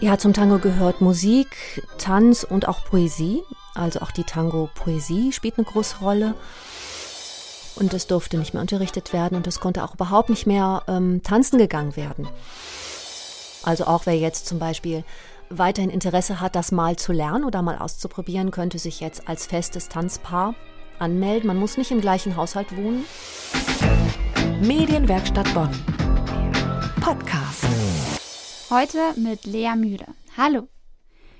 [0.00, 3.42] Ja, zum Tango gehört Musik, Tanz und auch Poesie.
[3.74, 6.34] Also auch die Tango-Poesie spielt eine große Rolle.
[7.76, 11.22] Und es durfte nicht mehr unterrichtet werden und es konnte auch überhaupt nicht mehr ähm,
[11.22, 12.26] tanzen gegangen werden.
[13.62, 15.04] Also auch wer jetzt zum Beispiel
[15.50, 19.90] weiterhin Interesse hat, das mal zu lernen oder mal auszuprobieren, könnte sich jetzt als festes
[19.90, 20.54] Tanzpaar
[20.98, 21.46] anmelden.
[21.46, 23.04] Man muss nicht im gleichen Haushalt wohnen.
[24.62, 25.70] Medienwerkstatt Bonn.
[27.00, 27.66] Podcast.
[28.70, 30.06] Heute mit Lea Mühle.
[30.36, 30.68] Hallo.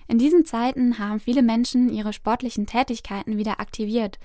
[0.08, 4.18] In diesen Zeiten haben viele Menschen ihre sportlichen Tätigkeiten wieder aktiviert.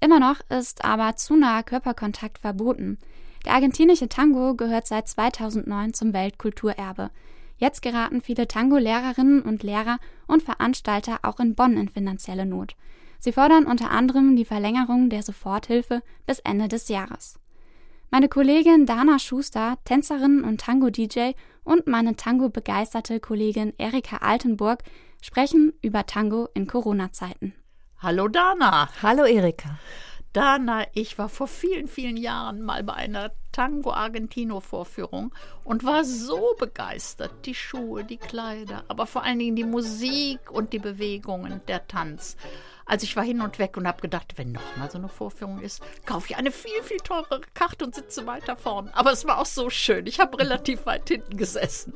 [0.00, 2.98] Immer noch ist aber zu naher Körperkontakt verboten.
[3.44, 7.12] Der argentinische Tango gehört seit 2009 zum Weltkulturerbe.
[7.58, 12.74] Jetzt geraten viele Tango-Lehrerinnen und Lehrer und Veranstalter auch in Bonn in finanzielle Not.
[13.20, 17.38] Sie fordern unter anderem die Verlängerung der Soforthilfe bis Ende des Jahres.
[18.10, 24.82] Meine Kollegin Dana Schuster, Tänzerin und Tango-DJ und meine Tango-begeisterte Kollegin Erika Altenburg
[25.20, 27.52] sprechen über Tango in Corona-Zeiten.
[27.98, 28.88] Hallo Dana.
[29.02, 29.78] Hallo Erika.
[30.32, 36.04] Dana, ich war vor vielen, vielen Jahren mal bei einer Tango Argentino Vorführung und war
[36.04, 37.44] so begeistert.
[37.44, 42.36] Die Schuhe, die Kleider, aber vor allen Dingen die Musik und die Bewegungen, der Tanz.
[42.88, 45.60] Also ich war hin und weg und habe gedacht, wenn noch mal so eine Vorführung
[45.60, 48.88] ist, kaufe ich eine viel, viel teurere Karte und sitze weiter vorn.
[48.94, 50.06] Aber es war auch so schön.
[50.06, 51.92] Ich habe relativ weit hinten gesessen.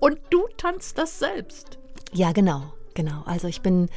[0.00, 1.78] Und du tanzt das selbst.
[2.12, 3.22] Ja, genau, genau.
[3.24, 3.88] Also ich bin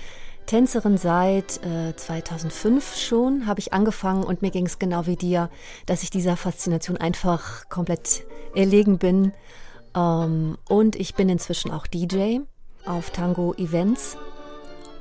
[0.45, 5.49] Tänzerin seit äh, 2005 schon, habe ich angefangen und mir ging es genau wie dir,
[5.87, 9.33] dass ich dieser Faszination einfach komplett erlegen bin.
[9.95, 12.39] Ähm, und ich bin inzwischen auch DJ
[12.85, 14.17] auf Tango-Events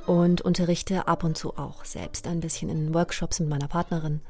[0.09, 4.21] und unterrichte ab und zu auch selbst ein bisschen in Workshops mit meiner Partnerin.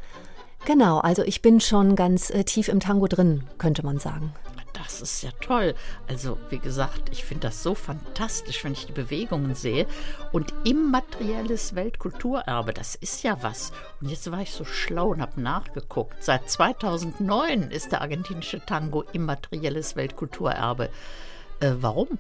[0.66, 4.34] Genau, also ich bin schon ganz äh, tief im Tango drin, könnte man sagen.
[4.74, 5.76] Das ist ja toll.
[6.08, 9.88] Also, wie gesagt, ich finde das so fantastisch, wenn ich die Bewegungen sehe.
[10.32, 13.72] Und immaterielles Weltkulturerbe, das ist ja was.
[14.02, 16.22] Und jetzt war ich so schlau und habe nachgeguckt.
[16.22, 20.90] Seit 2009 ist der argentinische Tango immaterielles Weltkulturerbe.
[21.62, 22.20] Äh, warum?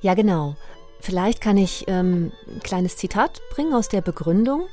[0.00, 0.56] Ja, genau.
[1.00, 4.68] Vielleicht kann ich ähm, ein kleines Zitat bringen aus der Begründung.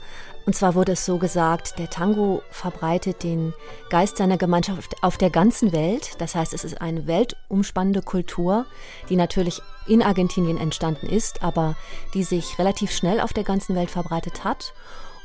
[0.46, 3.54] Und zwar wurde es so gesagt, der Tango verbreitet den
[3.90, 6.12] Geist seiner Gemeinschaft auf der ganzen Welt.
[6.20, 8.66] Das heißt, es ist eine weltumspannende Kultur,
[9.10, 11.76] die natürlich in Argentinien entstanden ist, aber
[12.14, 14.74] die sich relativ schnell auf der ganzen Welt verbreitet hat.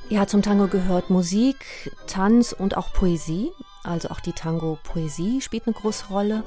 [0.08, 3.52] Ja, zum Tango gehört Musik, Tanz und auch Poesie.
[3.84, 6.44] Also auch die Tango-Poesie spielt eine große Rolle.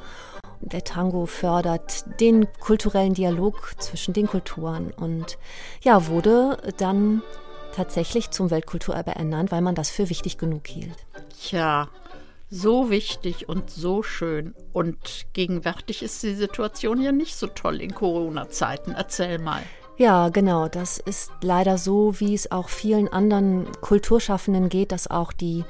[0.61, 5.38] Der Tango fördert den kulturellen Dialog zwischen den Kulturen und
[5.81, 7.21] ja, wurde dann
[7.75, 10.95] tatsächlich zum Weltkulturerbe ernannt, weil man das für wichtig genug hielt.
[11.41, 11.89] Tja,
[12.49, 14.55] so wichtig und so schön.
[14.71, 18.93] Und gegenwärtig ist die Situation ja nicht so toll in Corona-Zeiten.
[18.93, 19.61] Erzähl mal.
[19.97, 20.67] Ja, genau.
[20.67, 25.63] Das ist leider so, wie es auch vielen anderen Kulturschaffenden geht, dass auch die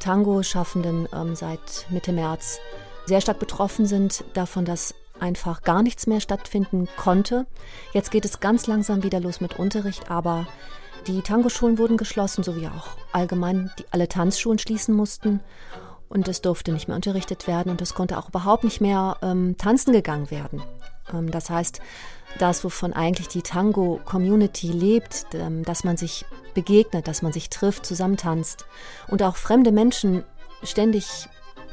[0.00, 2.58] Tango-Schaffenden ähm, seit Mitte März
[3.06, 7.46] sehr stark betroffen sind davon, dass einfach gar nichts mehr stattfinden konnte.
[7.92, 10.46] Jetzt geht es ganz langsam wieder los mit Unterricht, aber
[11.06, 15.40] die Tango-Schulen wurden geschlossen, so wie auch allgemein die, alle Tanzschulen schließen mussten.
[16.08, 19.56] Und es durfte nicht mehr unterrichtet werden und es konnte auch überhaupt nicht mehr ähm,
[19.56, 20.60] tanzen gegangen werden.
[21.12, 21.80] Ähm, das heißt,
[22.38, 26.24] das, wovon eigentlich die Tango-Community lebt, ähm, dass man sich
[26.54, 28.66] begegnet, dass man sich trifft, zusammen tanzt
[29.06, 30.24] und auch fremde Menschen
[30.64, 31.28] ständig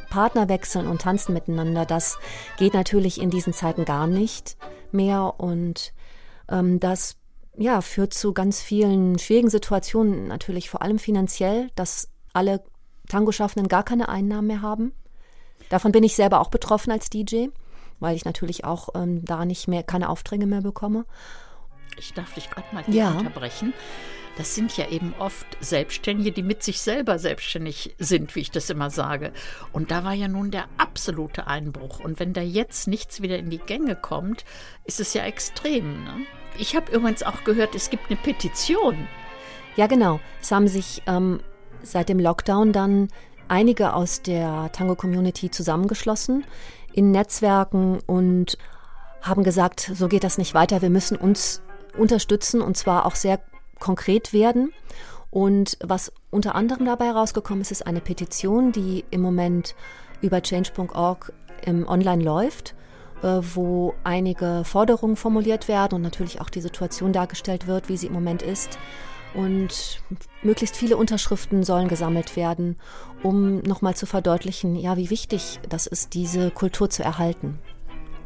[0.10, 2.18] Partner wechseln und tanzen miteinander, das
[2.58, 4.58] geht natürlich in diesen Zeiten gar nicht
[4.92, 5.94] mehr und
[6.50, 7.18] ähm, das
[7.58, 12.64] ja, führt zu ganz vielen schwierigen Situationen, natürlich vor allem finanziell, dass alle
[13.10, 14.94] Tango-Schaffenden gar keine Einnahmen mehr haben.
[15.70, 17.48] Davon bin ich selber auch betroffen als DJ,
[18.00, 21.06] weil ich natürlich auch ähm, da nicht mehr keine Aufträge mehr bekomme.
[21.98, 23.12] Ich darf dich gerade mal ja.
[23.12, 23.74] unterbrechen
[24.38, 28.70] das sind ja eben oft Selbstständige, die mit sich selber selbstständig sind, wie ich das
[28.70, 29.32] immer sage.
[29.74, 32.00] Und da war ja nun der absolute Einbruch.
[32.00, 34.46] Und wenn da jetzt nichts wieder in die Gänge kommt,
[34.86, 36.04] ist es ja extrem.
[36.04, 36.26] Ne?
[36.60, 39.08] Ich habe übrigens auch gehört, es gibt eine Petition.
[39.76, 40.20] Ja, genau.
[40.42, 41.40] Es haben sich ähm,
[41.82, 43.08] seit dem Lockdown dann
[43.48, 46.46] einige aus der Tango-Community zusammengeschlossen
[46.94, 48.58] in Netzwerken und
[49.22, 51.62] haben gesagt, so geht das nicht weiter, wir müssen uns
[51.98, 53.40] unterstützen und zwar auch sehr
[53.80, 54.74] konkret werden.
[55.30, 59.76] Und was unter anderem dabei rausgekommen ist, ist eine Petition, die im Moment
[60.22, 61.34] über change.org
[61.66, 62.76] online läuft,
[63.22, 68.08] äh, wo einige Forderungen formuliert werden und natürlich auch die Situation dargestellt wird, wie sie
[68.08, 68.78] im Moment ist.
[69.34, 70.02] Und
[70.42, 72.78] möglichst viele Unterschriften sollen gesammelt werden,
[73.22, 77.60] um nochmal zu verdeutlichen, ja, wie wichtig das ist, diese Kultur zu erhalten.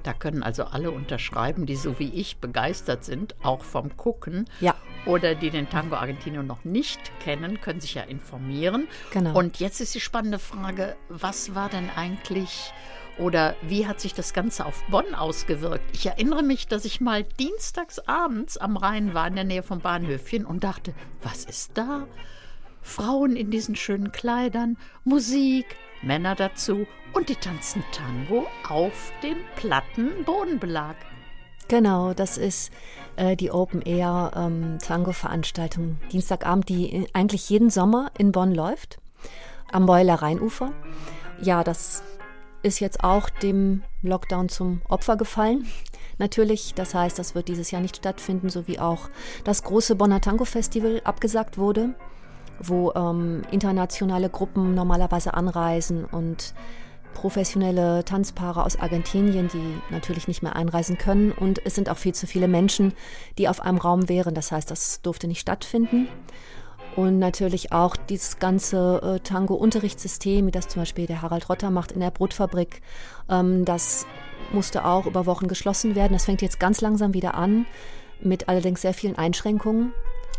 [0.04, 4.50] Da können also alle unterschreiben, die so wie ich begeistert sind, auch vom Gucken.
[4.60, 4.76] Ja.
[5.06, 8.88] Oder die den Tango Argentino noch nicht kennen, können sich ja informieren.
[9.12, 9.38] Genau.
[9.38, 12.74] Und jetzt ist die spannende Frage, was war denn eigentlich
[13.18, 15.84] oder wie hat sich das Ganze auf Bonn ausgewirkt?
[15.94, 19.80] Ich erinnere mich, dass ich mal dienstags abends am Rhein war in der Nähe vom
[19.80, 22.08] Bahnhöfchen und dachte, was ist da?
[22.82, 30.24] Frauen in diesen schönen Kleidern, Musik, Männer dazu und die tanzen Tango auf dem platten
[30.26, 30.96] Bodenbelag.
[31.68, 32.72] Genau, das ist
[33.16, 39.00] äh, die Open Air ähm, Tango Veranstaltung Dienstagabend, die eigentlich jeden Sommer in Bonn läuft,
[39.72, 40.74] am Beuler Rheinufer.
[41.42, 42.04] Ja, das
[42.64, 45.66] ist jetzt auch dem Lockdown zum Opfer gefallen.
[46.18, 49.10] Natürlich, das heißt, das wird dieses Jahr nicht stattfinden, so wie auch
[49.44, 51.96] das große Bonner Tango Festival abgesagt wurde,
[52.64, 56.54] wo ähm, internationale Gruppen normalerweise anreisen und
[57.14, 61.32] professionelle Tanzpaare aus Argentinien, die natürlich nicht mehr einreisen können.
[61.32, 62.94] Und es sind auch viel zu viele Menschen,
[63.38, 64.34] die auf einem Raum wären.
[64.34, 66.08] Das heißt, das durfte nicht stattfinden.
[66.96, 71.94] Und natürlich auch dieses ganze äh, Tango-Unterrichtssystem, wie das zum Beispiel der Harald Rotter macht
[71.94, 72.82] in der Brotfabrik,
[73.30, 74.06] ähm, das
[74.52, 76.14] musste auch über Wochen geschlossen werden.
[76.14, 77.66] Das fängt jetzt ganz langsam wieder an,
[78.20, 79.94] mit allerdings sehr vielen Einschränkungen.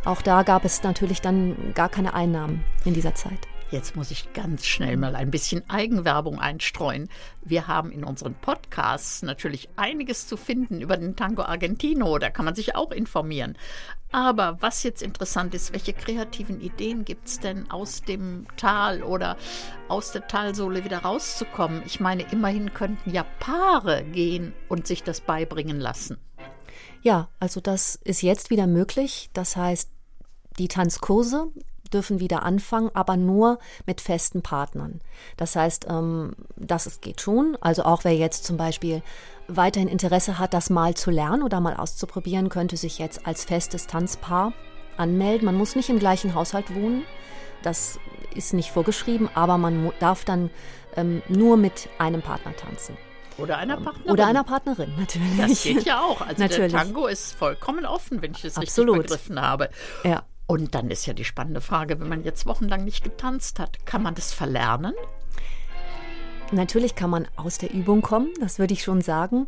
[0.05, 3.47] Auch da gab es natürlich dann gar keine Einnahmen in dieser Zeit.
[3.71, 7.09] Jetzt muss ich ganz schnell mal ein bisschen Eigenwerbung einstreuen.
[7.41, 12.19] Wir haben in unseren Podcasts natürlich einiges zu finden über den Tango Argentino.
[12.19, 13.57] Da kann man sich auch informieren.
[14.11, 19.39] Aber was jetzt interessant ist, welche kreativen Ideen gibt es denn aus dem Tal oder
[19.89, 21.83] aus der Talsohle wieder rauszukommen?
[21.87, 26.19] Ich meine, immerhin könnten ja Paare gehen und sich das beibringen lassen.
[27.03, 29.29] Ja, also das ist jetzt wieder möglich.
[29.33, 29.91] Das heißt,
[30.59, 31.49] die Tanzkurse
[31.93, 35.01] dürfen wieder anfangen, aber nur mit festen Partnern.
[35.37, 37.59] Das heißt, ähm, das geht schon.
[37.61, 39.03] Also auch wer jetzt zum Beispiel
[39.49, 43.89] weiterhin Interesse hat, das mal zu lernen oder mal auszuprobieren, könnte sich jetzt als festes
[43.89, 44.53] Tanzpaar
[44.97, 45.45] anmelden.
[45.45, 47.03] Man muss nicht im gleichen Haushalt wohnen.
[47.63, 47.99] Das
[48.35, 50.51] ist nicht vorgeschrieben, aber man darf dann
[50.97, 52.97] ähm, nur mit einem Partner tanzen.
[53.39, 54.11] Oder einer Partnerin.
[54.11, 55.39] Oder einer Partnerin, natürlich.
[55.39, 56.21] Das geht ja auch.
[56.21, 56.73] Also natürlich.
[56.73, 58.97] der Tango ist vollkommen offen, wenn ich es Absolut.
[58.97, 59.71] richtig begriffen habe.
[60.05, 60.25] Ja.
[60.47, 64.03] Und dann ist ja die spannende Frage, wenn man jetzt wochenlang nicht getanzt hat, kann
[64.03, 64.93] man das verlernen?
[66.51, 69.47] Natürlich kann man aus der Übung kommen, das würde ich schon sagen.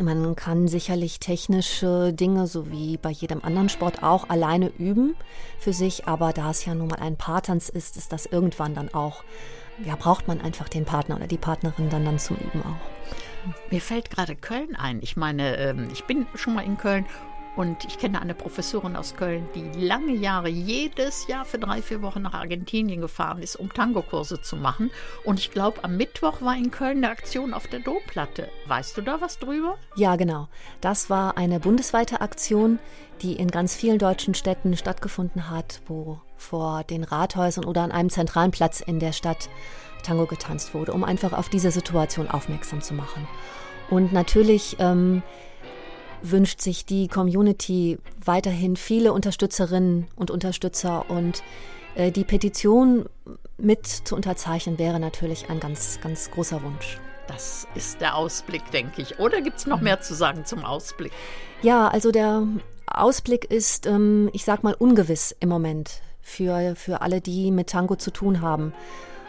[0.00, 5.14] Man kann sicherlich technische Dinge, so wie bei jedem anderen Sport auch, alleine üben
[5.58, 6.08] für sich.
[6.08, 9.22] Aber da es ja nun mal ein Paartanz ist, ist das irgendwann dann auch,
[9.84, 13.56] ja, braucht man einfach den Partner oder die Partnerin dann, dann zum Üben auch.
[13.70, 15.00] Mir fällt gerade Köln ein.
[15.02, 17.06] Ich meine, ähm, ich bin schon mal in Köln
[17.56, 22.02] und ich kenne eine Professorin aus Köln, die lange Jahre jedes Jahr für drei, vier
[22.02, 24.90] Wochen nach Argentinien gefahren ist, um Tango-Kurse zu machen.
[25.24, 28.48] Und ich glaube, am Mittwoch war in Köln eine Aktion auf der Domplatte.
[28.66, 29.78] Weißt du da was drüber?
[29.96, 30.48] Ja, genau.
[30.82, 32.78] Das war eine bundesweite Aktion,
[33.22, 38.10] die in ganz vielen deutschen Städten stattgefunden hat, wo vor den Rathäusern oder an einem
[38.10, 39.48] zentralen Platz in der Stadt
[40.02, 43.26] Tango getanzt wurde, um einfach auf diese Situation aufmerksam zu machen.
[43.88, 45.22] Und natürlich ähm,
[46.22, 51.42] wünscht sich die Community weiterhin viele Unterstützerinnen und Unterstützer und
[51.94, 53.06] äh, die Petition
[53.58, 56.98] mit zu unterzeichnen wäre natürlich ein ganz, ganz großer Wunsch.
[57.26, 59.18] Das ist der Ausblick, denke ich.
[59.18, 61.12] Oder gibt es noch mehr zu sagen zum Ausblick?
[61.62, 62.46] Ja, also der
[62.86, 67.96] Ausblick ist, ähm, ich sag mal, ungewiss im Moment für, für alle, die mit Tango
[67.96, 68.72] zu tun haben.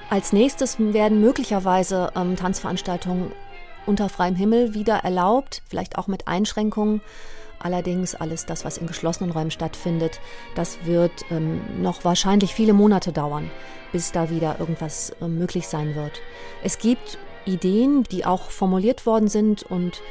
[0.09, 3.31] Als nächstes werden möglicherweise ähm, Tanzveranstaltungen
[3.87, 7.01] unter freiem Himmel wieder erlaubt, vielleicht auch mit Einschränkungen.
[7.59, 10.19] Allerdings alles das, was in geschlossenen Räumen stattfindet,
[10.53, 13.49] das wird ähm, noch wahrscheinlich viele Monate dauern,
[13.91, 16.21] bis da wieder irgendwas äh, möglich sein wird.
[16.63, 20.01] Es gibt Ideen, die auch formuliert worden sind und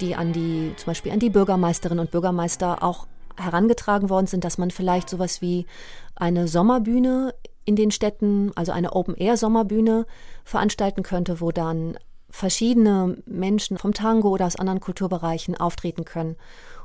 [0.00, 3.06] die an die, zum Beispiel an die Bürgermeisterinnen und Bürgermeister auch
[3.36, 5.66] herangetragen worden sind, dass man vielleicht sowas wie
[6.14, 10.06] eine Sommerbühne in den Städten, also eine Open-Air-Sommerbühne
[10.44, 11.98] veranstalten könnte, wo dann
[12.36, 16.36] verschiedene Menschen vom Tango oder aus anderen Kulturbereichen auftreten können,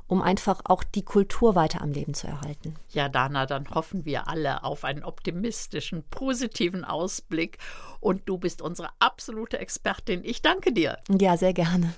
[0.08, 2.75] um einfach auch die Kultur weiter am Leben zu erhalten.
[2.89, 7.58] Ja, Dana, dann hoffen wir alle auf einen optimistischen, positiven Ausblick.
[8.00, 10.22] Und du bist unsere absolute Expertin.
[10.24, 10.98] Ich danke dir.
[11.20, 11.93] Ja, sehr gerne.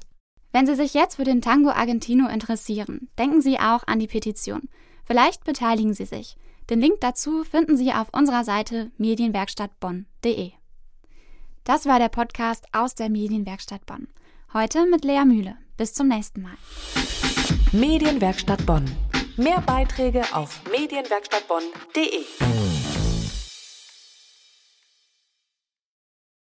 [0.51, 4.69] Wenn Sie sich jetzt für den Tango Argentino interessieren, denken Sie auch an die Petition.
[5.05, 6.37] Vielleicht beteiligen Sie sich.
[6.69, 10.53] Den Link dazu finden Sie auf unserer Seite medienwerkstattbonn.de.
[11.63, 14.09] Das war der Podcast aus der Medienwerkstatt Bonn.
[14.53, 15.55] Heute mit Lea Mühle.
[15.77, 16.57] Bis zum nächsten Mal.
[17.71, 18.83] Medienwerkstatt Bonn.
[19.37, 22.82] Mehr Beiträge auf medienwerkstattbonn.de.